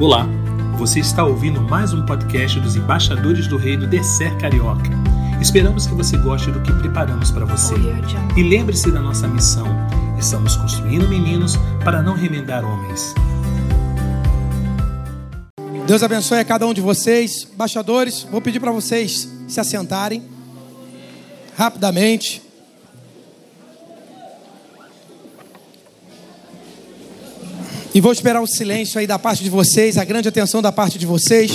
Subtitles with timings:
[0.00, 0.26] Olá,
[0.78, 4.88] você está ouvindo mais um podcast dos embaixadores do Reino Descer Carioca.
[5.42, 7.74] Esperamos que você goste do que preparamos para você.
[8.34, 9.66] E lembre-se da nossa missão:
[10.18, 11.54] estamos construindo meninos
[11.84, 13.14] para não remendar homens.
[15.86, 18.22] Deus abençoe a cada um de vocês, embaixadores.
[18.22, 20.22] Vou pedir para vocês se assentarem
[21.58, 22.49] rapidamente.
[27.92, 30.96] E vou esperar o silêncio aí da parte de vocês, a grande atenção da parte
[30.96, 31.50] de vocês.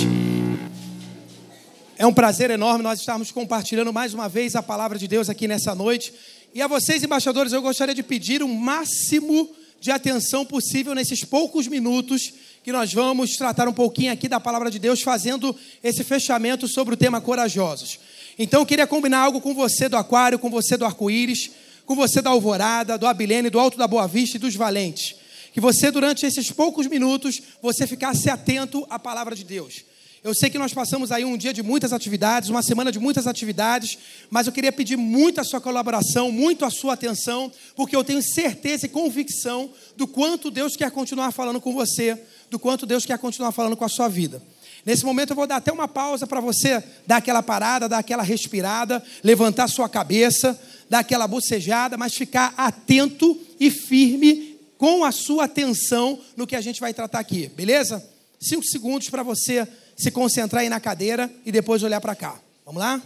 [1.97, 5.47] É um prazer enorme nós estarmos compartilhando mais uma vez a palavra de Deus aqui
[5.47, 6.13] nessa noite.
[6.53, 11.69] E a vocês, embaixadores, eu gostaria de pedir o máximo de atenção possível nesses poucos
[11.69, 16.67] minutos que nós vamos tratar um pouquinho aqui da palavra de Deus, fazendo esse fechamento
[16.67, 17.97] sobre o tema corajosos.
[18.37, 21.51] Então eu queria combinar algo com você do Aquário, com você do Arco-Íris,
[21.85, 25.23] com você da Alvorada, do Abilene, do Alto da Boa Vista e dos Valentes
[25.55, 29.85] que você, durante esses poucos minutos, você ficasse atento à palavra de Deus.
[30.21, 33.25] Eu sei que nós passamos aí um dia de muitas atividades, uma semana de muitas
[33.25, 33.97] atividades,
[34.29, 38.21] mas eu queria pedir muito a sua colaboração, muito a sua atenção, porque eu tenho
[38.21, 43.17] certeza e convicção do quanto Deus quer continuar falando com você, do quanto Deus quer
[43.17, 44.43] continuar falando com a sua vida.
[44.85, 48.23] Nesse momento eu vou dar até uma pausa para você dar aquela parada, dar aquela
[48.23, 54.44] respirada, levantar sua cabeça, dar aquela bocejada, mas ficar atento e firme
[54.77, 58.03] com a sua atenção no que a gente vai tratar aqui, beleza?
[58.39, 62.39] Cinco segundos para você se concentrar aí na cadeira e depois olhar para cá.
[62.65, 63.01] Vamos lá?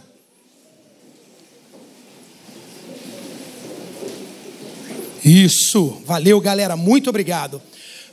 [5.24, 7.60] Isso, valeu galera, muito obrigado.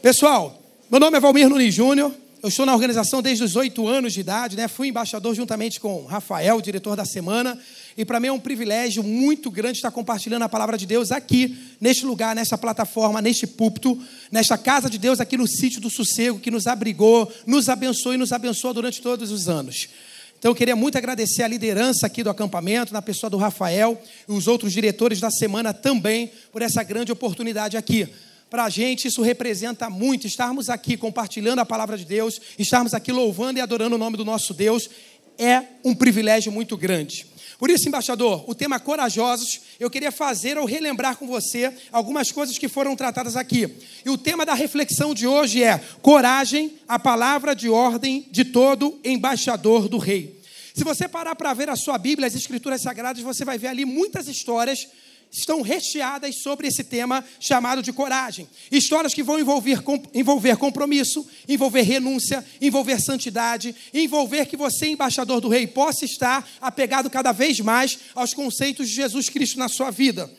[0.02, 2.14] Pessoal, meu nome é Valmir Nunes Júnior,
[2.44, 4.68] eu estou na organização desde os oito anos de idade, né?
[4.68, 7.60] Fui embaixador juntamente com Rafael, diretor da semana.
[7.98, 11.58] E para mim é um privilégio muito grande estar compartilhando a palavra de Deus aqui,
[11.82, 14.00] neste lugar, nessa plataforma, neste púlpito,
[14.32, 18.18] nesta casa de Deus, aqui no sítio do sossego, que nos abrigou, nos abençoou e
[18.18, 19.90] nos abençoa durante todos os anos.
[20.38, 24.00] Então eu queria muito agradecer a liderança aqui do acampamento, na pessoa do Rafael
[24.30, 28.08] e os outros diretores da semana também, por essa grande oportunidade aqui.
[28.48, 33.12] Para a gente isso representa muito, estarmos aqui compartilhando a palavra de Deus, estarmos aqui
[33.12, 34.88] louvando e adorando o nome do nosso Deus,
[35.40, 37.26] é um privilégio muito grande.
[37.58, 42.58] Por isso, embaixador, o tema corajosos, eu queria fazer ou relembrar com você algumas coisas
[42.58, 43.68] que foram tratadas aqui.
[44.06, 49.00] E o tema da reflexão de hoje é coragem, a palavra de ordem de todo
[49.04, 50.40] embaixador do rei.
[50.76, 53.84] Se você parar para ver a sua Bíblia, as Escrituras Sagradas, você vai ver ali
[53.84, 54.88] muitas histórias
[55.32, 58.48] estão recheadas sobre esse tema chamado de coragem.
[58.72, 59.84] Histórias que vão envolver,
[60.14, 67.10] envolver compromisso, envolver renúncia, envolver santidade, envolver que você, embaixador do rei, possa estar apegado
[67.10, 70.30] cada vez mais aos conceitos de Jesus Cristo na sua vida.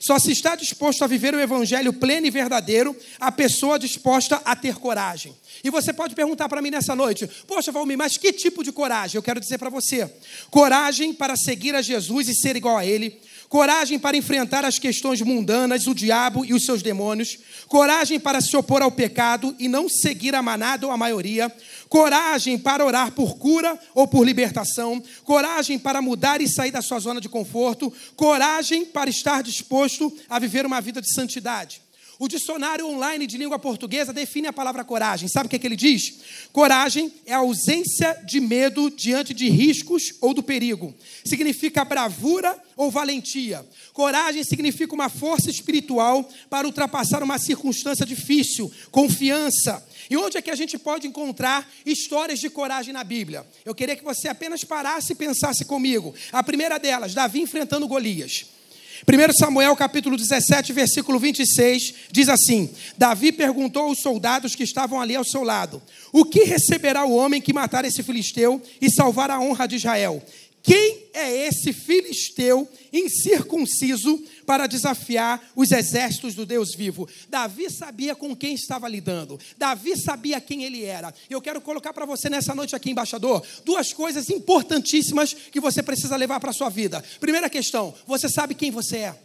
[0.00, 4.56] Só se está disposto a viver o evangelho pleno e verdadeiro a pessoa disposta a
[4.56, 5.34] ter coragem.
[5.62, 9.16] E você pode perguntar para mim nessa noite: Poxa, Valmir, mas que tipo de coragem?
[9.16, 10.10] Eu quero dizer para você:
[10.50, 15.20] coragem para seguir a Jesus e ser igual a Ele, coragem para enfrentar as questões
[15.20, 19.88] mundanas, o diabo e os seus demônios, coragem para se opor ao pecado e não
[19.88, 21.52] seguir a manada ou a maioria,
[21.88, 26.98] coragem para orar por cura ou por libertação, coragem para mudar e sair da sua
[26.98, 31.87] zona de conforto, coragem para estar disposto a viver uma vida de santidade.
[32.20, 35.28] O dicionário online de língua portuguesa define a palavra coragem.
[35.28, 36.18] Sabe o que, é que ele diz?
[36.52, 40.92] Coragem é a ausência de medo diante de riscos ou do perigo.
[41.24, 43.64] Significa bravura ou valentia.
[43.92, 49.86] Coragem significa uma força espiritual para ultrapassar uma circunstância difícil, confiança.
[50.10, 53.46] E onde é que a gente pode encontrar histórias de coragem na Bíblia?
[53.64, 56.12] Eu queria que você apenas parasse e pensasse comigo.
[56.32, 58.57] A primeira delas, Davi enfrentando Golias.
[59.06, 65.14] 1 Samuel capítulo 17, versículo 26, diz assim: Davi perguntou aos soldados que estavam ali
[65.14, 65.80] ao seu lado:
[66.12, 70.22] O que receberá o homem que matar esse filisteu e salvar a honra de Israel?
[70.68, 77.08] Quem é esse filisteu incircunciso para desafiar os exércitos do Deus vivo?
[77.30, 79.40] Davi sabia com quem estava lidando.
[79.56, 81.14] Davi sabia quem ele era.
[81.30, 86.16] Eu quero colocar para você nessa noite aqui, embaixador, duas coisas importantíssimas que você precisa
[86.16, 87.02] levar para a sua vida.
[87.18, 89.18] Primeira questão: você sabe quem você é.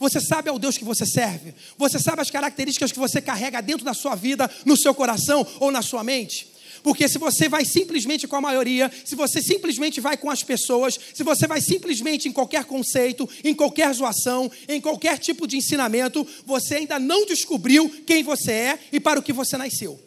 [0.00, 1.54] Você sabe ao Deus que você serve.
[1.76, 5.70] Você sabe as características que você carrega dentro da sua vida, no seu coração ou
[5.70, 6.57] na sua mente.
[6.82, 10.98] Porque se você vai simplesmente com a maioria, se você simplesmente vai com as pessoas,
[11.14, 16.26] se você vai simplesmente em qualquer conceito, em qualquer zoação, em qualquer tipo de ensinamento,
[16.44, 19.98] você ainda não descobriu quem você é e para o que você nasceu.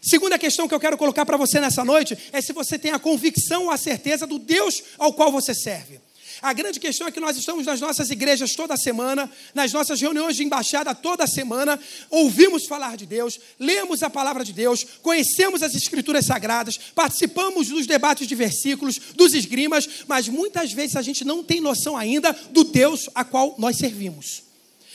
[0.00, 2.98] Segunda questão que eu quero colocar para você nessa noite é se você tem a
[2.98, 6.00] convicção ou a certeza do Deus ao qual você serve.
[6.42, 10.34] A grande questão é que nós estamos nas nossas igrejas toda semana, nas nossas reuniões
[10.34, 11.78] de embaixada toda semana,
[12.10, 17.86] ouvimos falar de Deus, lemos a palavra de Deus, conhecemos as escrituras sagradas, participamos dos
[17.86, 22.64] debates de versículos, dos esgrimas, mas muitas vezes a gente não tem noção ainda do
[22.64, 24.42] Deus a qual nós servimos.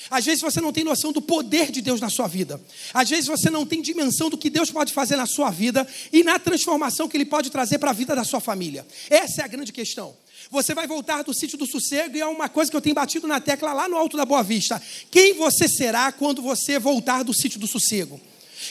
[0.10, 2.62] Às vezes você não tem noção do poder de Deus na sua vida.
[2.94, 6.24] Às vezes você não tem dimensão do que Deus pode fazer na sua vida e
[6.24, 8.86] na transformação que Ele pode trazer para a vida da sua família.
[9.10, 10.16] Essa é a grande questão.
[10.50, 13.28] Você vai voltar do sítio do sossego e é uma coisa que eu tenho batido
[13.28, 14.82] na tecla lá no alto da Boa Vista.
[15.12, 18.20] Quem você será quando você voltar do sítio do sossego?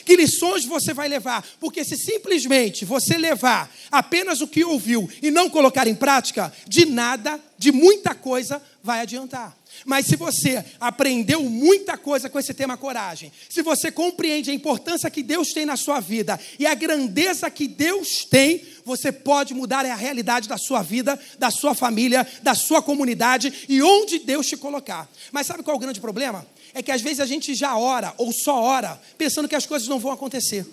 [0.04, 1.46] Que lições você vai levar?
[1.60, 6.86] Porque se simplesmente você levar apenas o que ouviu e não colocar em prática, de
[6.86, 9.56] nada, de muita coisa vai adiantar.
[9.84, 15.10] Mas se você aprendeu muita coisa com esse tema coragem, se você compreende a importância
[15.10, 19.84] que Deus tem na sua vida e a grandeza que Deus tem, você pode mudar
[19.84, 24.56] a realidade da sua vida, da sua família, da sua comunidade e onde Deus te
[24.56, 25.08] colocar.
[25.32, 26.46] Mas sabe qual é o grande problema?
[26.76, 29.88] É que às vezes a gente já ora ou só ora pensando que as coisas
[29.88, 30.66] não vão acontecer.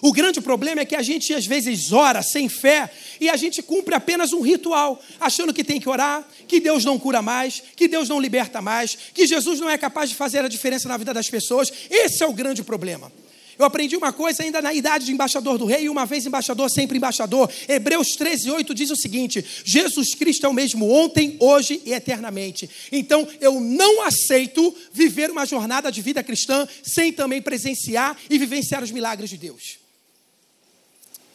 [0.00, 2.88] O grande problema é que a gente às vezes ora sem fé
[3.20, 6.96] e a gente cumpre apenas um ritual, achando que tem que orar, que Deus não
[6.96, 10.48] cura mais, que Deus não liberta mais, que Jesus não é capaz de fazer a
[10.48, 11.72] diferença na vida das pessoas.
[11.90, 13.10] Esse é o grande problema.
[13.58, 16.96] Eu aprendi uma coisa ainda na idade de embaixador do rei, uma vez embaixador, sempre
[16.96, 17.50] embaixador.
[17.68, 22.68] Hebreus 13, 8 diz o seguinte: Jesus Cristo é o mesmo ontem, hoje e eternamente.
[22.90, 28.82] Então eu não aceito viver uma jornada de vida cristã sem também presenciar e vivenciar
[28.82, 29.84] os milagres de Deus.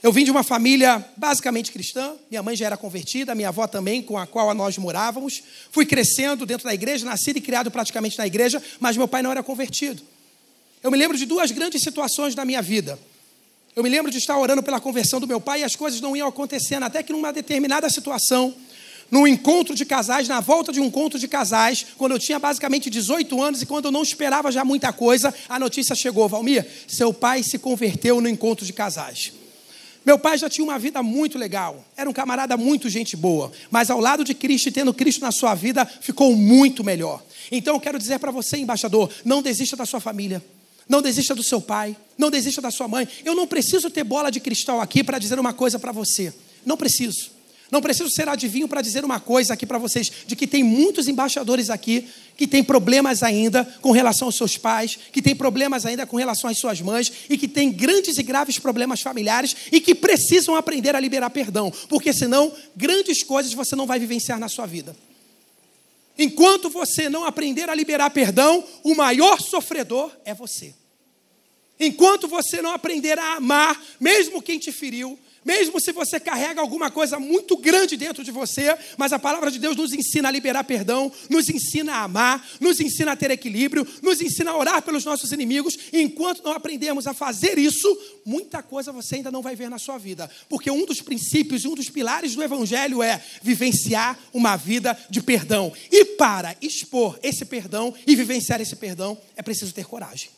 [0.02, 4.02] Eu vim de uma família basicamente cristã, minha mãe já era convertida, minha avó também,
[4.02, 5.44] com a qual nós morávamos.
[5.72, 9.32] Fui crescendo dentro da igreja, nascido e criado praticamente na igreja, mas meu pai não
[9.32, 10.02] era convertido.
[10.82, 12.98] Eu me lembro de duas grandes situações na minha vida.
[13.76, 16.16] Eu me lembro de estar orando pela conversão do meu pai e as coisas não
[16.16, 18.54] iam acontecendo, até que numa determinada situação,
[19.12, 22.90] num encontro de casais, na volta de um encontro de casais, quando eu tinha basicamente
[22.90, 27.14] 18 anos e quando eu não esperava já muita coisa, a notícia chegou: Valmir, seu
[27.14, 29.34] pai se converteu no encontro de casais.
[30.06, 33.90] Meu pai já tinha uma vida muito legal, era um camarada muito gente boa, mas
[33.90, 37.22] ao lado de Cristo e tendo Cristo na sua vida, ficou muito melhor.
[37.52, 40.42] Então eu quero dizer para você, embaixador, não desista da sua família.
[40.90, 43.08] Não desista do seu pai, não desista da sua mãe.
[43.24, 46.34] Eu não preciso ter bola de cristal aqui para dizer uma coisa para você.
[46.66, 47.30] Não preciso.
[47.72, 51.08] Não preciso ser adivinho para dizer uma coisa aqui para vocês, de que tem muitos
[51.08, 56.08] embaixadores aqui que têm problemas ainda com relação aos seus pais, que têm problemas ainda
[56.08, 59.94] com relação às suas mães e que têm grandes e graves problemas familiares e que
[59.94, 64.66] precisam aprender a liberar perdão, porque senão grandes coisas você não vai vivenciar na sua
[64.66, 64.96] vida.
[66.22, 70.76] Enquanto você não aprender a liberar perdão, o maior sofredor é você.
[71.80, 76.92] Enquanto você não aprender a amar, mesmo quem te feriu, mesmo se você carrega alguma
[76.92, 80.64] coisa muito grande dentro de você, mas a palavra de Deus nos ensina a liberar
[80.64, 85.06] perdão, nos ensina a amar, nos ensina a ter equilíbrio, nos ensina a orar pelos
[85.06, 85.78] nossos inimigos.
[85.94, 87.88] E enquanto não aprendemos a fazer isso,
[88.26, 90.30] muita coisa você ainda não vai ver na sua vida.
[90.50, 95.72] Porque um dos princípios, um dos pilares do Evangelho é vivenciar uma vida de perdão.
[95.92, 100.30] E para expor esse perdão e vivenciar esse perdão, é preciso ter coragem.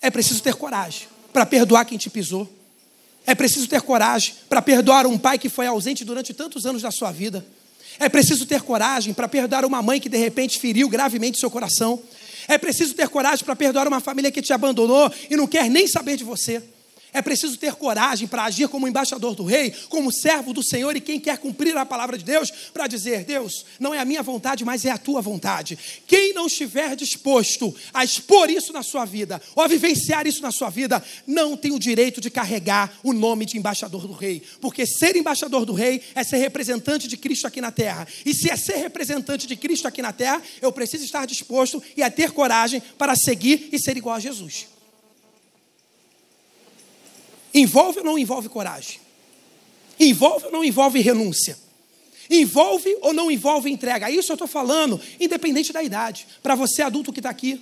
[0.00, 2.61] É preciso ter coragem para perdoar quem te pisou
[3.26, 6.90] é preciso ter coragem para perdoar um pai que foi ausente durante tantos anos da
[6.90, 7.44] sua vida.
[7.98, 12.02] É preciso ter coragem para perdoar uma mãe que de repente feriu gravemente seu coração.
[12.48, 15.86] É preciso ter coragem para perdoar uma família que te abandonou e não quer nem
[15.86, 16.62] saber de você.
[17.14, 21.00] É preciso ter coragem para agir como embaixador do rei, como servo do Senhor e
[21.00, 24.64] quem quer cumprir a palavra de Deus, para dizer: Deus, não é a minha vontade,
[24.64, 25.78] mas é a tua vontade.
[26.06, 30.50] Quem não estiver disposto a expor isso na sua vida, ou a vivenciar isso na
[30.50, 34.42] sua vida, não tem o direito de carregar o nome de embaixador do rei.
[34.58, 38.08] Porque ser embaixador do rei é ser representante de Cristo aqui na terra.
[38.24, 42.02] E se é ser representante de Cristo aqui na terra, eu preciso estar disposto e
[42.02, 44.71] a ter coragem para seguir e ser igual a Jesus.
[47.54, 49.00] Envolve ou não envolve coragem?
[49.98, 51.58] Envolve ou não envolve renúncia?
[52.30, 54.10] Envolve ou não envolve entrega?
[54.10, 56.26] Isso eu estou falando, independente da idade.
[56.42, 57.60] Para você adulto que está aqui,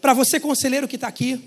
[0.00, 1.40] para você conselheiro que está aqui,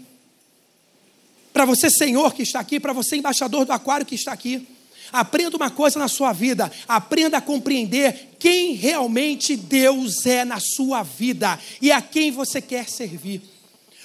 [1.52, 4.68] para você senhor que está aqui, para você embaixador do aquário que está aqui.
[5.12, 11.04] Aprenda uma coisa na sua vida, aprenda a compreender quem realmente Deus é na sua
[11.04, 13.53] vida e a quem você quer servir.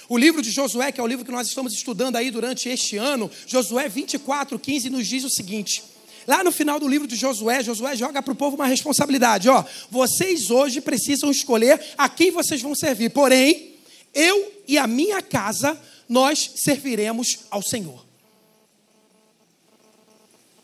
[0.09, 2.97] O livro de Josué, que é o livro que nós estamos estudando aí durante este
[2.97, 5.83] ano, Josué 24, 15, nos diz o seguinte.
[6.27, 9.47] Lá no final do livro de Josué, Josué joga para o povo uma responsabilidade.
[9.47, 13.11] Ó, vocês hoje precisam escolher a quem vocês vão servir.
[13.11, 13.75] Porém,
[14.11, 18.03] eu e a minha casa, nós serviremos ao Senhor.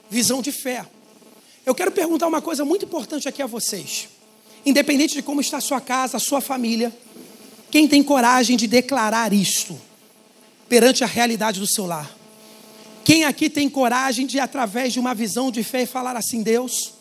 [0.10, 0.88] Visão de fé.
[1.64, 4.10] Eu quero perguntar uma coisa muito importante aqui a vocês.
[4.66, 6.92] Independente de como está a sua casa, a sua família,
[7.76, 9.78] quem tem coragem de declarar isto
[10.70, 12.10] perante a realidade do seu lar?
[13.04, 16.94] Quem aqui tem coragem de, através de uma visão de fé, falar assim: Deus,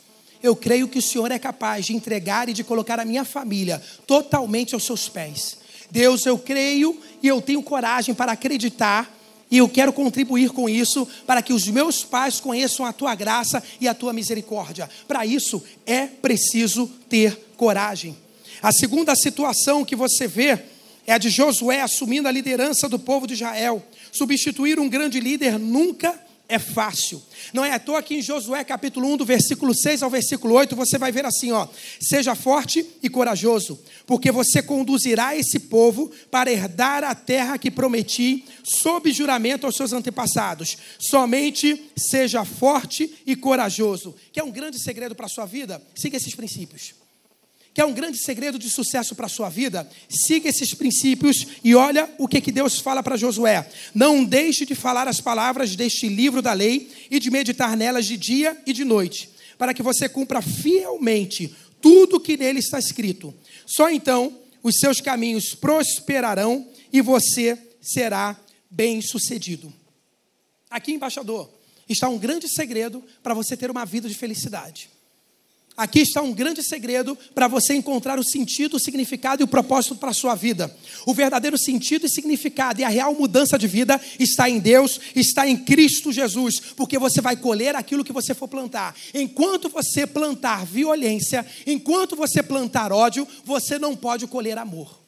[0.42, 3.80] eu creio que o Senhor é capaz de entregar e de colocar a minha família
[4.04, 5.58] totalmente aos seus pés.
[5.92, 9.16] Deus, eu creio e eu tenho coragem para acreditar
[9.48, 13.62] e eu quero contribuir com isso para que os meus pais conheçam a tua graça
[13.80, 14.90] e a tua misericórdia.
[15.06, 18.23] Para isso é preciso ter coragem.
[18.62, 20.58] A segunda situação que você vê
[21.06, 23.84] é a de Josué assumindo a liderança do povo de Israel.
[24.12, 26.18] Substituir um grande líder nunca
[26.48, 27.22] é fácil.
[27.52, 30.76] Não é à toa que em Josué capítulo 1, do versículo 6 ao versículo 8,
[30.76, 31.66] você vai ver assim, ó:
[32.00, 38.44] Seja forte e corajoso, porque você conduzirá esse povo para herdar a terra que prometi
[38.62, 40.76] sob juramento aos seus antepassados.
[40.98, 44.14] Somente seja forte e corajoso.
[44.32, 45.82] Que é um grande segredo para a sua vida?
[45.94, 47.03] Siga esses princípios.
[47.74, 49.90] Quer um grande segredo de sucesso para a sua vida?
[50.08, 53.68] Siga esses princípios e olha o que, que Deus fala para Josué.
[53.92, 58.16] Não deixe de falar as palavras deste livro da lei e de meditar nelas de
[58.16, 59.28] dia e de noite,
[59.58, 61.52] para que você cumpra fielmente
[61.82, 63.34] tudo que nele está escrito.
[63.66, 68.38] Só então os seus caminhos prosperarão e você será
[68.70, 69.74] bem-sucedido.
[70.70, 71.50] Aqui, embaixador,
[71.88, 74.93] está um grande segredo para você ter uma vida de felicidade.
[75.76, 79.96] Aqui está um grande segredo para você encontrar o sentido, o significado e o propósito
[79.96, 80.74] para a sua vida.
[81.04, 85.48] O verdadeiro sentido e significado e a real mudança de vida está em Deus, está
[85.48, 88.94] em Cristo Jesus, porque você vai colher aquilo que você for plantar.
[89.12, 95.00] Enquanto você plantar violência, enquanto você plantar ódio, você não pode colher amor.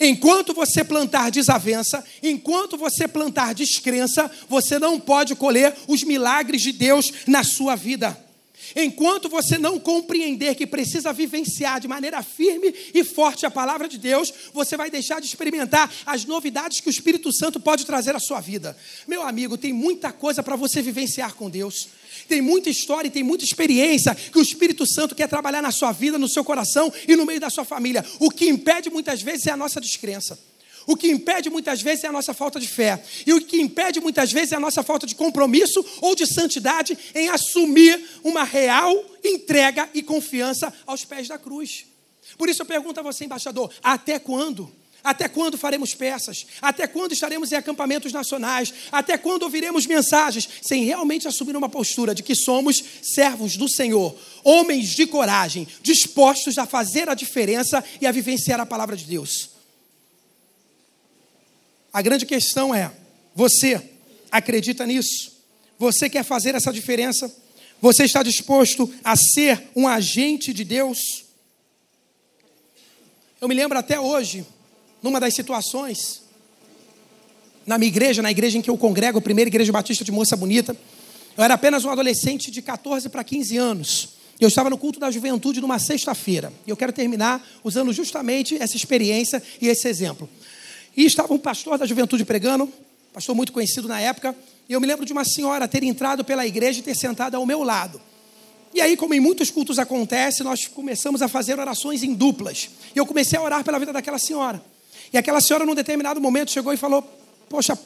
[0.00, 6.72] Enquanto você plantar desavença, enquanto você plantar descrença, você não pode colher os milagres de
[6.72, 8.18] Deus na sua vida.
[8.74, 13.98] Enquanto você não compreender que precisa vivenciar de maneira firme e forte a palavra de
[13.98, 18.20] Deus, você vai deixar de experimentar as novidades que o Espírito Santo pode trazer à
[18.20, 18.76] sua vida.
[19.06, 21.88] Meu amigo, tem muita coisa para você vivenciar com Deus.
[22.28, 25.92] Tem muita história e tem muita experiência que o Espírito Santo quer trabalhar na sua
[25.92, 28.04] vida, no seu coração e no meio da sua família.
[28.18, 30.38] O que impede muitas vezes é a nossa descrença.
[30.86, 33.02] O que impede muitas vezes é a nossa falta de fé.
[33.26, 36.98] E o que impede muitas vezes é a nossa falta de compromisso ou de santidade
[37.14, 41.86] em assumir uma real entrega e confiança aos pés da cruz.
[42.36, 44.72] Por isso eu pergunto a você, embaixador: até quando?
[45.04, 46.46] Até quando faremos peças?
[46.60, 48.72] Até quando estaremos em acampamentos nacionais?
[48.90, 54.16] Até quando ouviremos mensagens sem realmente assumir uma postura de que somos servos do Senhor,
[54.44, 59.51] homens de coragem, dispostos a fazer a diferença e a vivenciar a palavra de Deus?
[61.92, 62.90] A grande questão é:
[63.34, 63.80] você
[64.30, 65.32] acredita nisso?
[65.78, 67.30] Você quer fazer essa diferença?
[67.80, 71.24] Você está disposto a ser um agente de Deus?
[73.40, 74.46] Eu me lembro até hoje,
[75.02, 76.22] numa das situações,
[77.66, 80.36] na minha igreja, na igreja em que eu congrego, a primeira igreja batista de Moça
[80.36, 80.76] Bonita,
[81.36, 84.08] eu era apenas um adolescente de 14 para 15 anos.
[84.40, 86.52] Eu estava no culto da juventude numa sexta-feira.
[86.66, 90.28] E eu quero terminar usando justamente essa experiência e esse exemplo.
[90.96, 92.70] E estava um pastor da juventude pregando,
[93.12, 94.36] pastor muito conhecido na época,
[94.68, 97.44] e eu me lembro de uma senhora ter entrado pela igreja e ter sentado ao
[97.46, 98.00] meu lado.
[98.74, 102.70] E aí, como em muitos cultos acontece, nós começamos a fazer orações em duplas.
[102.94, 104.62] E eu comecei a orar pela vida daquela senhora.
[105.12, 107.02] E aquela senhora, num determinado momento, chegou e falou:
[107.50, 107.78] Poxa,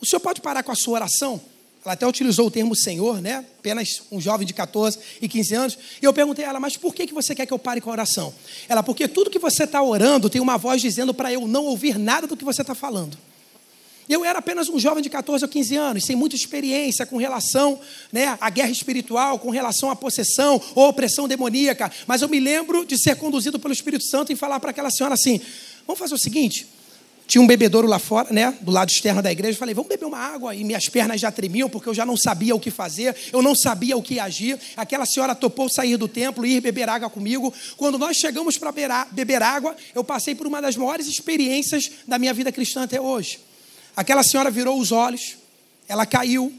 [0.00, 1.40] o senhor pode parar com a sua oração?
[1.88, 3.46] Ela até utilizou o termo Senhor, né?
[3.58, 5.78] Apenas um jovem de 14 e 15 anos.
[6.02, 7.88] E eu perguntei a ela, mas por que, que você quer que eu pare com
[7.88, 8.34] a oração?
[8.68, 11.98] Ela, porque tudo que você está orando tem uma voz dizendo para eu não ouvir
[11.98, 13.16] nada do que você está falando.
[14.06, 17.80] Eu era apenas um jovem de 14 ou 15 anos, sem muita experiência com relação
[18.12, 21.90] né, à guerra espiritual, com relação à possessão ou opressão demoníaca.
[22.06, 25.14] Mas eu me lembro de ser conduzido pelo Espírito Santo e falar para aquela senhora
[25.14, 25.40] assim:
[25.86, 26.66] vamos fazer o seguinte,
[27.28, 29.58] tinha um bebedouro lá fora, né, do lado externo da igreja.
[29.58, 30.54] Falei, vamos beber uma água.
[30.54, 33.54] E minhas pernas já tremiam, porque eu já não sabia o que fazer, eu não
[33.54, 34.58] sabia o que agir.
[34.74, 37.52] Aquela senhora topou sair do templo e ir beber água comigo.
[37.76, 38.72] Quando nós chegamos para
[39.12, 43.38] beber água, eu passei por uma das maiores experiências da minha vida cristã até hoje.
[43.94, 45.36] Aquela senhora virou os olhos,
[45.86, 46.50] ela caiu,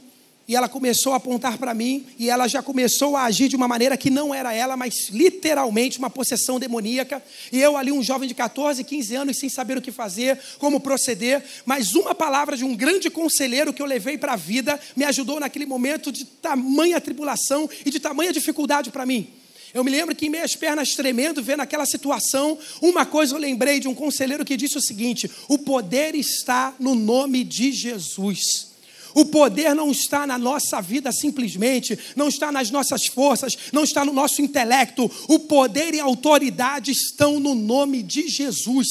[0.49, 3.67] e ela começou a apontar para mim e ela já começou a agir de uma
[3.67, 7.23] maneira que não era ela, mas literalmente uma possessão demoníaca.
[7.51, 10.79] E eu ali, um jovem de 14, 15 anos, sem saber o que fazer, como
[10.79, 15.05] proceder, mas uma palavra de um grande conselheiro que eu levei para a vida me
[15.05, 19.29] ajudou naquele momento de tamanha tribulação e de tamanha dificuldade para mim.
[19.71, 23.79] Eu me lembro que em meias pernas tremendo, vendo aquela situação, uma coisa eu lembrei
[23.79, 28.68] de um conselheiro que disse o seguinte: o poder está no nome de Jesus.
[29.13, 34.05] O poder não está na nossa vida simplesmente, não está nas nossas forças, não está
[34.05, 35.09] no nosso intelecto.
[35.27, 38.87] O poder e a autoridade estão no nome de Jesus.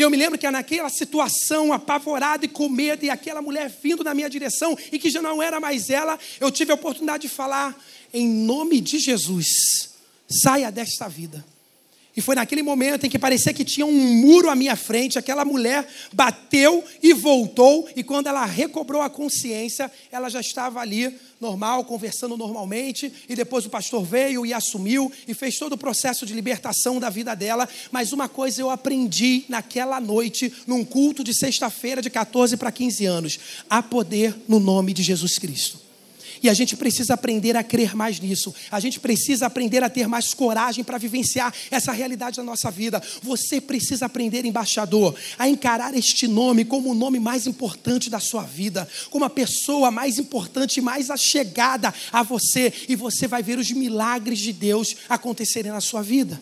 [0.00, 4.02] E eu me lembro que naquela situação, apavorada e com medo, e aquela mulher vindo
[4.02, 7.28] na minha direção, e que já não era mais ela, eu tive a oportunidade de
[7.28, 7.78] falar,
[8.12, 9.90] em nome de Jesus,
[10.26, 11.44] saia desta vida.
[12.20, 15.42] E foi naquele momento em que parecia que tinha um muro à minha frente, aquela
[15.42, 21.82] mulher bateu e voltou, e quando ela recobrou a consciência, ela já estava ali normal,
[21.82, 26.34] conversando normalmente, e depois o pastor veio e assumiu e fez todo o processo de
[26.34, 27.66] libertação da vida dela.
[27.90, 33.06] Mas uma coisa eu aprendi naquela noite, num culto de sexta-feira de 14 para 15
[33.06, 35.89] anos: há poder no nome de Jesus Cristo.
[36.42, 38.54] E a gente precisa aprender a crer mais nisso.
[38.70, 43.02] A gente precisa aprender a ter mais coragem para vivenciar essa realidade da nossa vida.
[43.22, 48.42] Você precisa aprender, embaixador, a encarar este nome como o nome mais importante da sua
[48.42, 52.72] vida, como a pessoa mais importante mais achegada a você.
[52.88, 56.40] E você vai ver os milagres de Deus acontecerem na sua vida.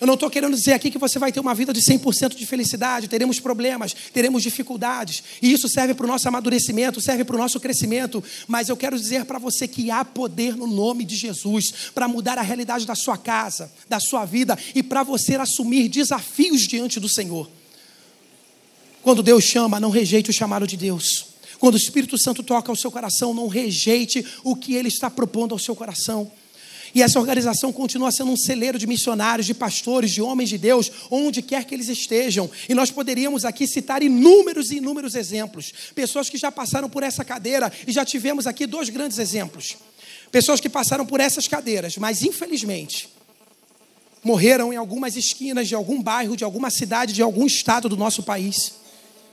[0.00, 2.46] Eu não estou querendo dizer aqui que você vai ter uma vida de 100% de
[2.46, 7.38] felicidade, teremos problemas, teremos dificuldades, e isso serve para o nosso amadurecimento, serve para o
[7.38, 11.90] nosso crescimento, mas eu quero dizer para você que há poder no nome de Jesus
[11.92, 16.62] para mudar a realidade da sua casa, da sua vida e para você assumir desafios
[16.62, 17.50] diante do Senhor.
[19.02, 21.26] Quando Deus chama, não rejeite o chamado de Deus.
[21.58, 25.52] Quando o Espírito Santo toca ao seu coração, não rejeite o que ele está propondo
[25.52, 26.30] ao seu coração.
[26.94, 30.90] E essa organização continua sendo um celeiro de missionários, de pastores, de homens de Deus,
[31.10, 32.50] onde quer que eles estejam.
[32.68, 35.72] E nós poderíamos aqui citar inúmeros e inúmeros exemplos.
[35.94, 39.76] Pessoas que já passaram por essa cadeira e já tivemos aqui dois grandes exemplos.
[40.30, 43.08] Pessoas que passaram por essas cadeiras, mas infelizmente
[44.22, 48.22] morreram em algumas esquinas de algum bairro, de alguma cidade, de algum estado do nosso
[48.22, 48.74] país.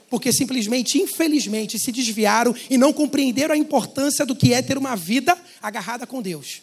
[0.08, 4.94] Porque simplesmente, infelizmente, se desviaram e não compreenderam a importância do que é ter uma
[4.94, 6.62] vida agarrada com Deus.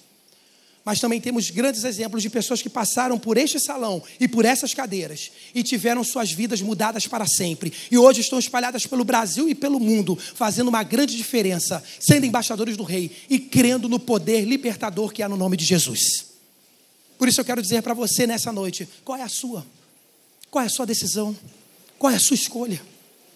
[0.85, 4.73] Mas também temos grandes exemplos de pessoas que passaram por este salão e por essas
[4.73, 7.71] cadeiras e tiveram suas vidas mudadas para sempre.
[7.89, 12.75] E hoje estão espalhadas pelo Brasil e pelo mundo, fazendo uma grande diferença, sendo embaixadores
[12.75, 16.33] do Rei e crendo no poder libertador que há no nome de Jesus.
[17.17, 19.65] Por isso eu quero dizer para você nessa noite: qual é a sua?
[20.51, 21.35] Qual é a sua decisão?
[21.97, 22.81] Qual é a sua escolha?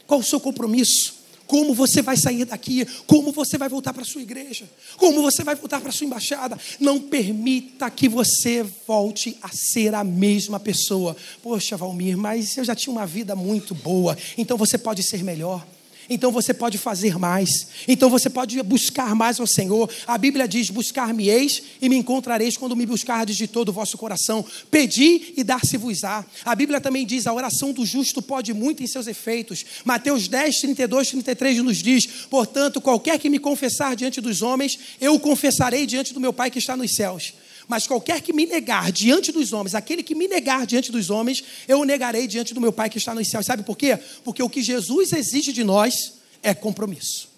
[0.06, 1.16] Qual o seu compromisso?
[1.47, 2.86] Como você vai sair daqui?
[3.07, 4.69] Como você vai voltar para sua igreja?
[4.97, 6.60] Como você vai voltar para sua embaixada?
[6.79, 11.15] Não permita que você volte a ser a mesma pessoa.
[11.41, 15.65] Poxa, Valmir, mas eu já tinha uma vida muito boa, então você pode ser melhor
[16.10, 17.50] então você pode fazer mais,
[17.88, 19.89] então você pode buscar mais ao Senhor.
[20.06, 24.46] A Bíblia diz: Buscar-me-eis e me encontrareis quando me buscardes de todo o vosso coração.
[24.72, 26.26] Pedi e dar-se-vos-á.
[26.46, 29.65] A Bíblia também diz: A oração do justo pode muito em seus efeitos.
[29.84, 35.15] Mateus 10, 32, 33 nos diz: Portanto, qualquer que me confessar diante dos homens, eu
[35.15, 37.34] o confessarei diante do meu Pai que está nos céus.
[37.67, 41.43] Mas qualquer que me negar diante dos homens, aquele que me negar diante dos homens,
[41.67, 43.45] eu o negarei diante do meu Pai que está nos céus.
[43.45, 43.99] Sabe por quê?
[44.23, 47.30] Porque o que Jesus exige de nós é compromisso.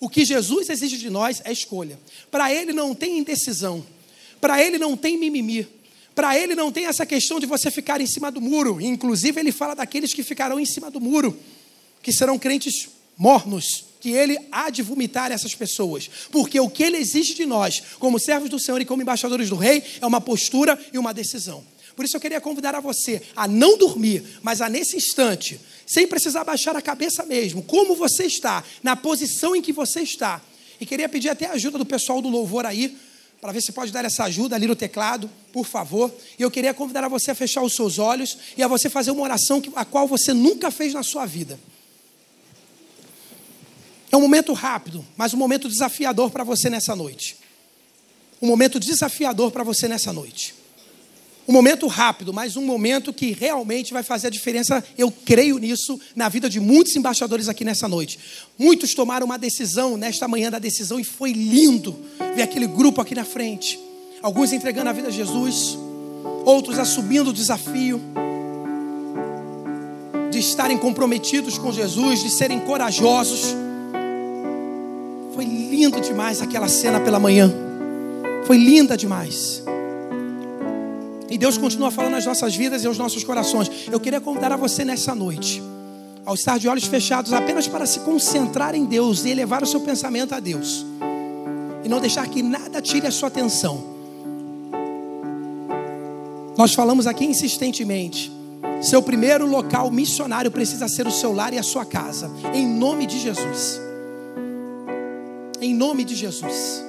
[0.00, 1.98] O que Jesus exige de nós é escolha.
[2.30, 3.86] Para ele não tem indecisão.
[4.40, 5.68] Para ele não tem mimimi.
[6.14, 8.80] Para ele não tem essa questão de você ficar em cima do muro.
[8.80, 11.38] Inclusive, ele fala daqueles que ficarão em cima do muro,
[12.02, 16.98] que serão crentes mornos que ele há de vomitar essas pessoas, porque o que ele
[16.98, 20.78] exige de nós, como servos do Senhor e como embaixadores do Rei, é uma postura
[20.92, 21.64] e uma decisão.
[21.96, 26.06] Por isso eu queria convidar a você a não dormir, mas a nesse instante, sem
[26.06, 30.42] precisar baixar a cabeça mesmo, como você está, na posição em que você está.
[30.78, 32.98] E queria pedir até a ajuda do pessoal do louvor aí,
[33.40, 36.14] para ver se pode dar essa ajuda ali no teclado, por favor.
[36.38, 39.12] E eu queria convidar a você a fechar os seus olhos e a você fazer
[39.12, 41.58] uma oração a qual você nunca fez na sua vida.
[44.14, 47.36] É um momento rápido, mas um momento desafiador para você nessa noite.
[48.40, 50.54] Um momento desafiador para você nessa noite.
[51.48, 55.98] Um momento rápido, mas um momento que realmente vai fazer a diferença, eu creio nisso,
[56.14, 58.20] na vida de muitos embaixadores aqui nessa noite.
[58.56, 61.98] Muitos tomaram uma decisão nesta manhã da decisão e foi lindo
[62.36, 63.80] ver aquele grupo aqui na frente.
[64.22, 65.76] Alguns entregando a vida a Jesus,
[66.44, 68.00] outros assumindo o desafio
[70.30, 73.63] de estarem comprometidos com Jesus, de serem corajosos.
[75.34, 77.52] Foi lindo demais aquela cena pela manhã.
[78.46, 79.64] Foi linda demais.
[81.28, 83.68] E Deus continua falando nas nossas vidas e aos nossos corações.
[83.90, 85.60] Eu queria convidar a você nessa noite,
[86.24, 89.80] ao estar de olhos fechados, apenas para se concentrar em Deus e elevar o seu
[89.80, 90.86] pensamento a Deus.
[91.82, 93.82] E não deixar que nada tire a sua atenção.
[96.56, 98.30] Nós falamos aqui insistentemente.
[98.80, 102.30] Seu primeiro local missionário precisa ser o seu lar e a sua casa.
[102.54, 103.80] Em nome de Jesus.
[105.64, 106.84] Em nome de Jesus.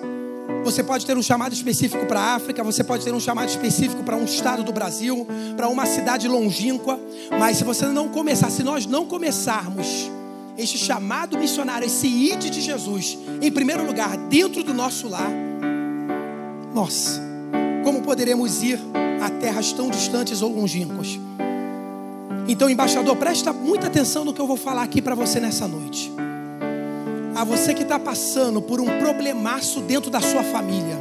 [0.66, 4.04] Você pode ter um chamado específico para a África, você pode ter um chamado específico
[4.04, 7.00] para um estado do Brasil, para uma cidade longínqua,
[7.40, 10.12] mas se você não começar, se nós não começarmos
[10.58, 15.32] este chamado missionário, esse ide de Jesus, em primeiro lugar, dentro do nosso lar,
[16.74, 17.22] nós,
[17.82, 18.78] como poderemos ir
[19.22, 21.18] a terras tão distantes ou longínquas?
[22.46, 26.12] Então, embaixador, presta muita atenção no que eu vou falar aqui para você nessa noite.
[27.36, 30.98] A você que está passando por um problemaço dentro da sua família.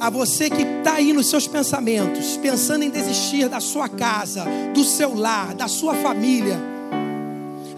[0.00, 4.82] A você que está aí nos seus pensamentos, pensando em desistir da sua casa, do
[4.82, 6.58] seu lar, da sua família.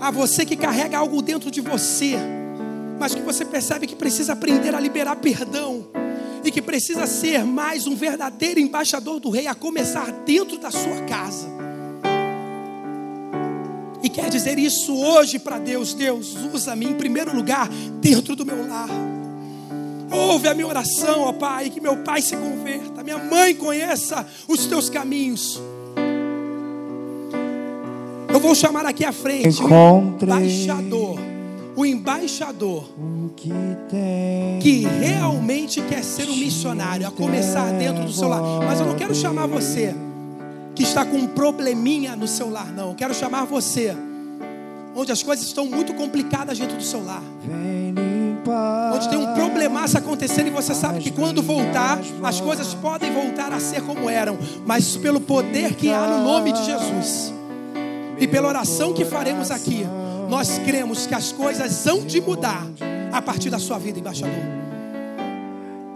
[0.01, 2.15] A você que carrega algo dentro de você,
[2.99, 5.87] mas que você percebe que precisa aprender a liberar perdão
[6.43, 11.03] e que precisa ser mais um verdadeiro embaixador do rei, a começar dentro da sua
[11.07, 11.54] casa
[14.05, 17.69] e quer dizer isso hoje para Deus: Deus, usa-me em primeiro lugar
[18.03, 18.91] dentro do meu lar.
[20.13, 24.67] Ouve a minha oração, ó Pai, que meu pai se converta, minha mãe conheça os
[24.67, 25.59] teus caminhos.
[28.29, 31.19] Eu vou chamar aqui à frente o embaixador,
[31.75, 32.85] o embaixador
[33.37, 33.49] que,
[33.89, 38.43] tem que realmente quer ser um missionário, a começar dentro do seu lar.
[38.67, 39.95] Mas eu não quero chamar você
[40.75, 42.91] que está com um probleminha no seu lar, não.
[42.91, 43.95] Eu quero chamar você,
[44.95, 47.23] onde as coisas estão muito complicadas dentro do seu lar.
[48.95, 53.53] Onde tem um problemaço acontecendo e você sabe que quando voltar, as coisas podem voltar
[53.53, 57.33] a ser como eram, mas pelo poder que há no nome de Jesus
[58.19, 59.87] e pela oração que faremos aqui,
[60.29, 62.67] nós cremos que as coisas hão de mudar
[63.13, 64.35] a partir da sua vida, embaixador.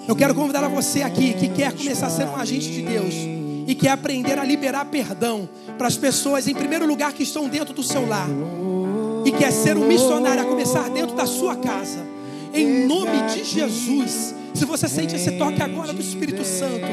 [0.06, 3.37] Eu quero convidar a você aqui que quer começar a ser um agente de Deus
[3.68, 7.74] e quer aprender a liberar perdão para as pessoas, em primeiro lugar, que estão dentro
[7.74, 8.26] do seu lar,
[9.26, 11.98] e quer ser um missionário a começar dentro da sua casa,
[12.54, 14.34] em nome de Jesus.
[14.54, 16.86] Se você sente esse toque agora do Espírito Santo,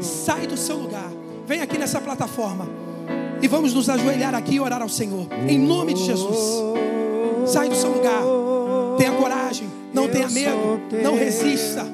[0.00, 1.12] sai do seu lugar,
[1.46, 2.66] vem aqui nessa plataforma.
[3.42, 6.38] E vamos nos ajoelhar aqui e orar ao Senhor, em nome de Jesus.
[7.46, 8.22] Sai do seu lugar,
[8.96, 11.86] tenha coragem, não tenha medo, não resista,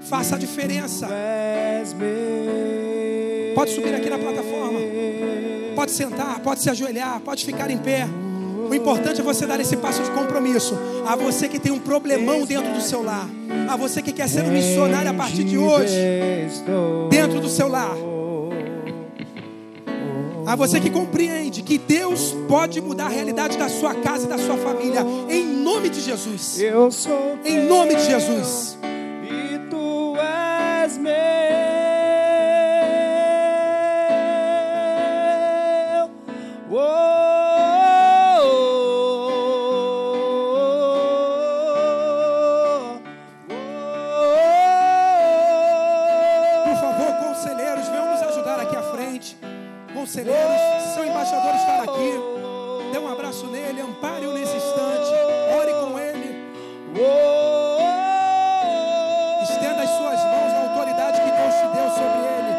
[0.00, 1.06] faça a diferença.
[3.60, 4.80] Pode subir aqui na plataforma.
[5.76, 8.08] Pode sentar, pode se ajoelhar, pode ficar em pé.
[8.70, 10.74] O importante é você dar esse passo de compromisso.
[11.06, 13.28] A você que tem um problemão dentro do seu lar.
[13.68, 15.94] A você que quer ser um missionário a partir de hoje,
[17.10, 17.94] dentro do seu lar.
[20.46, 24.38] A você que compreende que Deus pode mudar a realidade da sua casa e da
[24.38, 25.04] sua família.
[25.28, 26.58] Em nome de Jesus.
[26.58, 28.78] Eu sou Em nome de Jesus.
[50.00, 52.14] Conselheiros, se seu embaixador estar aqui,
[52.90, 55.12] dê um abraço nele, ampare-o nesse instante,
[55.54, 56.42] ore com ele,
[59.42, 62.52] estenda as suas mãos na autoridade que Deus te deu sobre ele.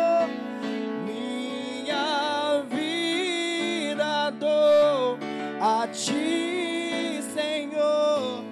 [1.84, 5.18] Minha vida dou
[5.60, 8.44] a ti, Senhor,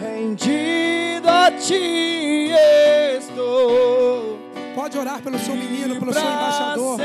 [0.00, 2.52] rendido a ti
[3.18, 4.38] estou.
[4.72, 6.96] Pode orar pelo seu menino, pelo seu embaixador.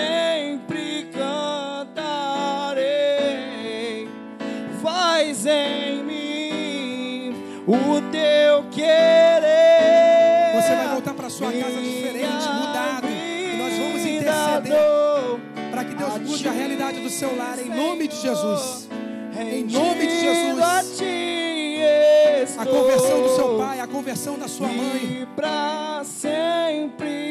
[5.42, 7.34] Faz em mim
[7.66, 10.54] o teu querer.
[10.54, 14.78] Você vai voltar para sua casa diferente, mudado, e nós vamos interceder
[15.72, 18.88] para que Deus mude a realidade do seu lar, em nome de Jesus.
[19.36, 20.60] Em nome de Jesus.
[22.60, 25.28] A conversão do seu pai, a conversão da sua mãe.
[25.36, 27.31] Pra sempre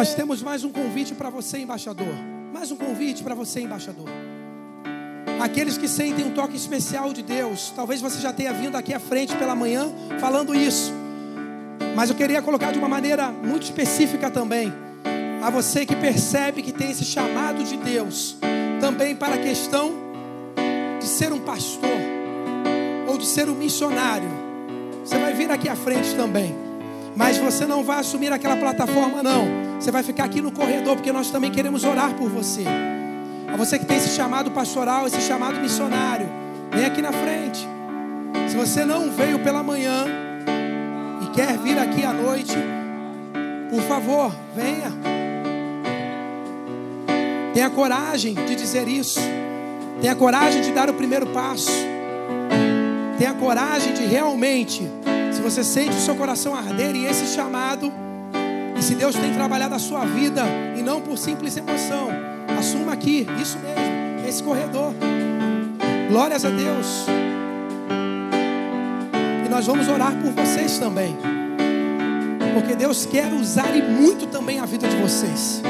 [0.00, 2.14] Nós temos mais um convite para você, embaixador.
[2.54, 4.08] Mais um convite para você, embaixador.
[5.38, 8.98] Aqueles que sentem um toque especial de Deus, talvez você já tenha vindo aqui à
[8.98, 10.90] frente pela manhã falando isso.
[11.94, 14.72] Mas eu queria colocar de uma maneira muito específica também.
[15.42, 18.38] A você que percebe que tem esse chamado de Deus,
[18.80, 19.92] também para a questão
[20.98, 22.00] de ser um pastor
[23.06, 24.30] ou de ser um missionário.
[25.04, 26.56] Você vai vir aqui à frente também.
[27.14, 29.69] Mas você não vai assumir aquela plataforma, não.
[29.80, 32.64] Você vai ficar aqui no corredor, porque nós também queremos orar por você.
[33.50, 36.28] A você que tem esse chamado pastoral, esse chamado missionário,
[36.70, 37.66] vem aqui na frente.
[38.46, 40.04] Se você não veio pela manhã
[41.22, 42.54] e quer vir aqui à noite,
[43.70, 44.92] Por favor, venha.
[47.54, 49.20] Tenha coragem de dizer isso.
[50.00, 51.70] Tenha coragem de dar o primeiro passo.
[53.16, 54.82] Tenha coragem de realmente,
[55.32, 57.92] se você sente o seu coração arder em esse chamado,
[58.80, 60.42] e se Deus tem trabalhado a sua vida
[60.74, 62.08] e não por simples emoção,
[62.58, 64.94] assuma aqui, isso mesmo, esse corredor.
[66.08, 67.04] Glórias a Deus.
[69.44, 71.14] E nós vamos orar por vocês também.
[72.54, 75.60] Porque Deus quer usar e muito também a vida de vocês.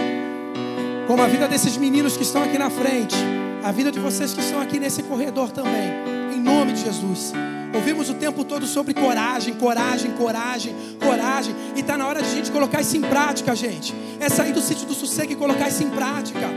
[1.09, 3.16] Como a vida desses meninos que estão aqui na frente.
[3.64, 5.90] A vida de vocês que estão aqui nesse corredor também.
[6.33, 7.33] Em nome de Jesus.
[7.73, 11.55] Ouvimos o tempo todo sobre coragem, coragem, coragem, coragem.
[11.77, 13.95] E está na hora de a gente colocar isso em prática, gente.
[14.19, 16.49] É sair do sítio do sossego e colocar isso em prática.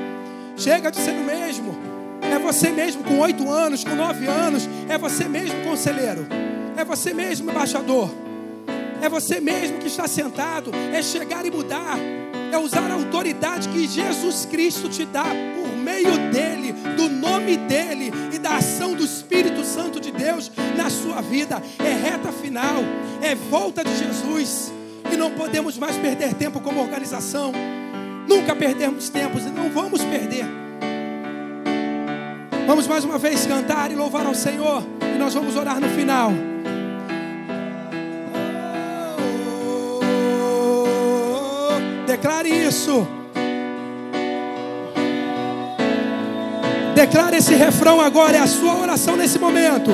[0.58, 1.76] Chega de ser o mesmo.
[2.22, 4.68] É você mesmo com oito anos, com nove anos.
[4.90, 6.26] É você mesmo, conselheiro.
[6.76, 8.10] É você mesmo, embaixador.
[9.02, 10.72] É você mesmo que está sentado.
[10.92, 11.98] É chegar e mudar.
[12.52, 15.26] É usar a autoridade que Jesus Cristo te dá
[15.84, 21.22] meio dele, do nome dele e da ação do Espírito Santo de Deus na sua
[21.22, 21.62] vida.
[21.80, 22.84] É reta final.
[23.22, 24.72] É volta de Jesus.
[25.12, 27.52] E não podemos mais perder tempo como organização.
[28.28, 30.46] Nunca perdemos tempo e não vamos perder.
[32.66, 34.84] Vamos mais uma vez cantar e louvar ao Senhor.
[35.14, 36.32] E nós vamos orar no final.
[42.08, 43.06] Declare isso.
[47.04, 49.92] Declare esse refrão agora, é a sua oração nesse momento.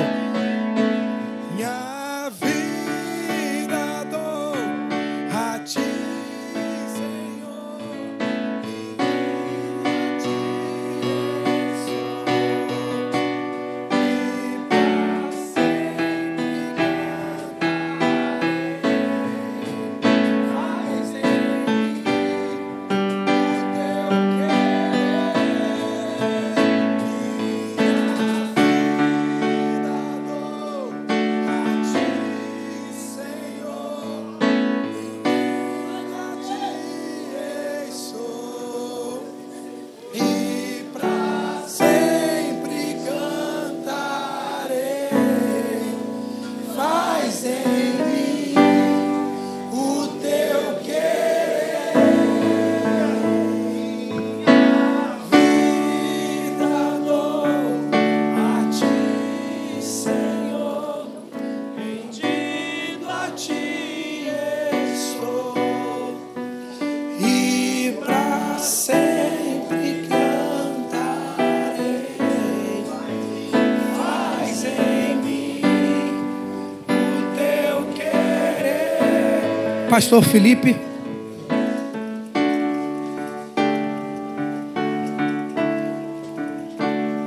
[80.00, 80.78] Pastor Felipe.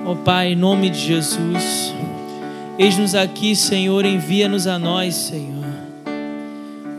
[0.06, 1.92] Ó Pai, em nome de Jesus,
[2.78, 5.66] eis-nos aqui, Senhor, envia-nos a nós, Senhor.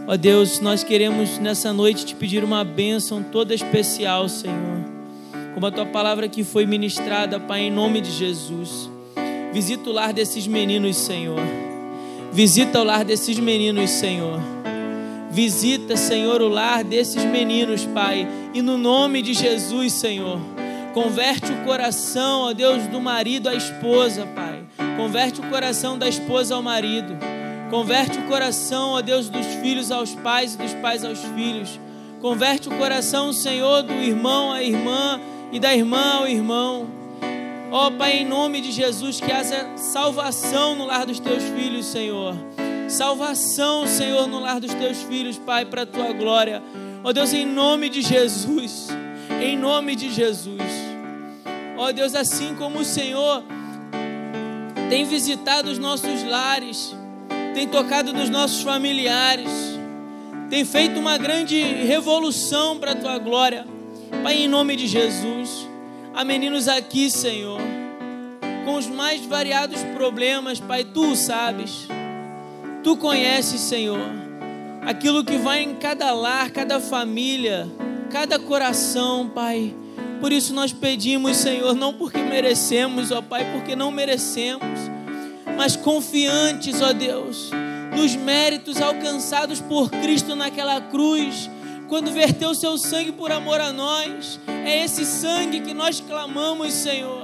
[0.07, 4.85] Ó Deus, nós queremos nessa noite te pedir uma bênção toda especial, Senhor.
[5.55, 8.91] Como a tua palavra que foi ministrada, Pai, em nome de Jesus.
[9.51, 11.41] Visita o lar desses meninos, Senhor.
[12.31, 14.62] Visita o lar desses meninos, Senhor.
[15.33, 18.27] Visita, Senhor, o lar desses meninos, Pai.
[18.53, 20.39] E no nome de Jesus, Senhor.
[20.93, 24.63] Converte o coração, ó Deus, do marido à esposa, Pai.
[24.95, 27.17] Converte o coração da esposa ao marido.
[27.71, 31.79] Converte o coração, ó Deus, dos filhos aos pais e dos pais aos filhos.
[32.21, 35.19] Converte o coração, Senhor, do irmão à irmã
[35.51, 36.85] e da irmã ao irmão.
[37.71, 42.35] Ó Pai, em nome de Jesus, que haja salvação no lar dos teus filhos, Senhor.
[42.93, 46.61] Salvação, Senhor, no lar dos teus filhos, Pai, para a tua glória.
[47.03, 48.87] Ó Deus, em nome de Jesus.
[49.41, 50.61] Em nome de Jesus.
[51.75, 53.43] Ó Deus, assim como o Senhor
[54.89, 56.95] tem visitado os nossos lares,
[57.55, 59.49] tem tocado nos nossos familiares,
[60.51, 63.65] tem feito uma grande revolução para a tua glória.
[64.21, 65.67] Pai, em nome de Jesus.
[66.13, 67.59] Há meninos aqui, Senhor,
[68.65, 71.87] com os mais variados problemas, Pai, tu o sabes.
[72.83, 74.09] Tu conheces, Senhor,
[74.81, 77.65] aquilo que vai em cada lar, cada família,
[78.11, 79.73] cada coração, Pai.
[80.19, 84.79] Por isso nós pedimos, Senhor, não porque merecemos, ó Pai, porque não merecemos,
[85.55, 87.51] mas confiantes, ó Deus,
[87.95, 91.49] nos méritos alcançados por Cristo naquela cruz,
[91.87, 94.39] quando verteu seu sangue por amor a nós.
[94.65, 97.22] É esse sangue que nós clamamos, Senhor.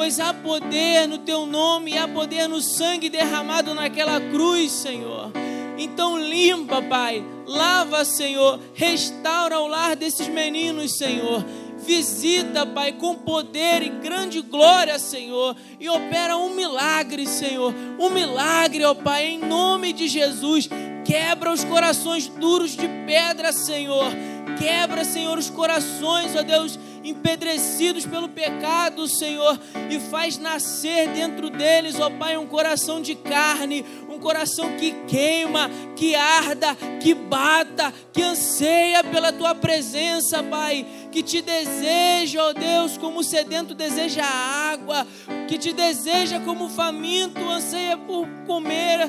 [0.00, 5.30] Pois há poder no teu nome, há poder no sangue derramado naquela cruz, Senhor.
[5.76, 7.22] Então limpa, Pai.
[7.46, 8.58] Lava, Senhor.
[8.72, 11.44] Restaura o lar desses meninos, Senhor.
[11.76, 17.74] Visita, Pai, com poder e grande glória, Senhor, e opera um milagre, Senhor.
[17.98, 20.66] Um milagre, ó Pai, em nome de Jesus.
[21.04, 24.10] Quebra os corações duros de pedra, Senhor.
[24.58, 29.58] Quebra, Senhor, os corações, ó Deus, empedrecidos pelo pecado, Senhor,
[29.88, 35.70] e faz nascer dentro deles, ó Pai, um coração de carne, um coração que queima,
[35.96, 42.98] que arda, que bata, que anseia pela tua presença, Pai, que te deseja, ó Deus,
[42.98, 45.06] como o sedento deseja água,
[45.48, 49.00] que te deseja como o faminto anseia por comer,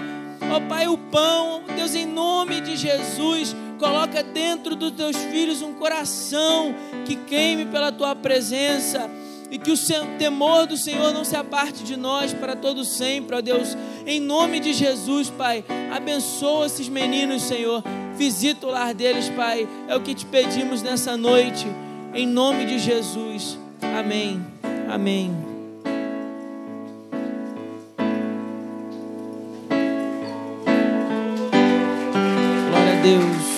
[0.51, 5.73] ó Pai, o pão, Deus, em nome de Jesus Coloca dentro dos teus filhos um
[5.73, 9.09] coração que queime pela tua presença
[9.49, 9.75] e que o
[10.19, 13.75] temor do Senhor não se aparte de nós para todo sempre, ó Deus.
[14.05, 17.83] Em nome de Jesus, Pai, abençoa esses meninos, Senhor.
[18.15, 19.67] Visita o lar deles, Pai.
[19.87, 21.65] É o que te pedimos nessa noite.
[22.13, 23.57] Em nome de Jesus.
[23.81, 24.45] Amém.
[24.87, 25.35] Amém.
[32.69, 33.50] Glória a Deus.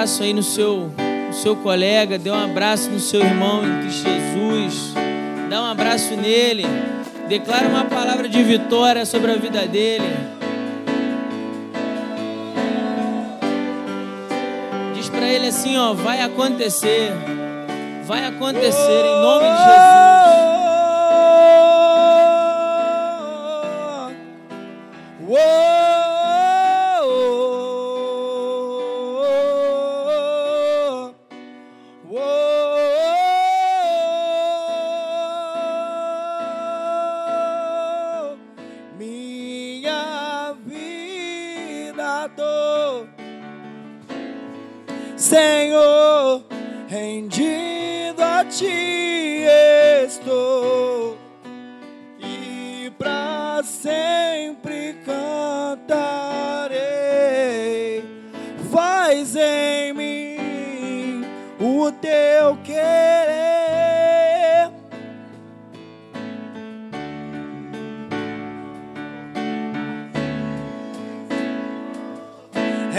[0.00, 0.90] Abraço aí no seu,
[1.26, 4.94] no seu colega, dê um abraço no seu irmão em Cristo Jesus.
[5.50, 6.64] Dá um abraço nele.
[7.28, 10.16] Declara uma palavra de vitória sobre a vida dele.
[14.94, 17.12] Diz para ele assim, ó, vai acontecer.
[18.06, 20.49] Vai acontecer em nome de Jesus.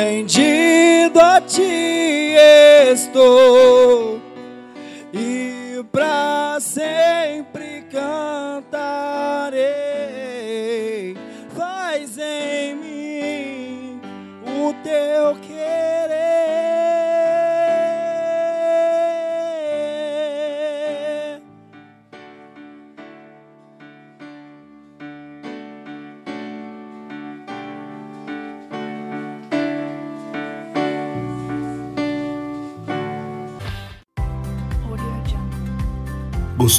[0.03, 2.33] Rendido a ti
[2.91, 4.20] estou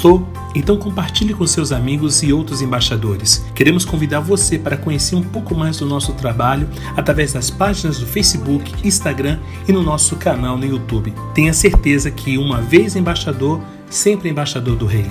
[0.02, 0.26] Gostou?
[0.52, 3.44] Então compartilhe com seus amigos e outros embaixadores.
[3.54, 8.06] Queremos convidar você para conhecer um pouco mais do nosso trabalho através das páginas do
[8.06, 9.38] Facebook, Instagram
[9.68, 11.14] e no nosso canal no YouTube.
[11.32, 15.08] Tenha certeza que uma vez embaixador, sempre embaixador do Rei.